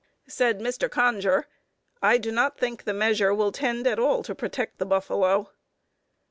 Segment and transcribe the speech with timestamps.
[0.27, 0.89] Said Mr.
[0.89, 1.45] Conger,
[2.01, 5.51] "I do not think the measure will tend at all to protect the buffalo."